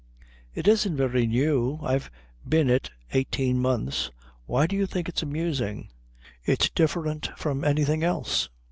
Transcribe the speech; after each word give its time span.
"It 0.55 0.67
isn't 0.67 0.97
very 0.97 1.27
new. 1.27 1.77
I've 1.83 2.09
been 2.49 2.71
it 2.71 2.89
eighteen 3.13 3.59
months. 3.59 4.09
Why 4.47 4.65
do 4.65 4.75
you 4.75 4.87
think 4.87 5.07
it's 5.07 5.21
amusing?" 5.21 5.89
"It's 6.43 6.71
different 6.71 7.29
from 7.37 7.63
anything 7.63 8.01
else. 8.03 8.49